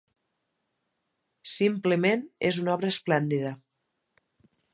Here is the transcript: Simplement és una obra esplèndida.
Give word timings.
Simplement 1.57 2.25
és 2.51 2.61
una 2.63 2.75
obra 2.77 2.93
esplèndida. 2.95 3.53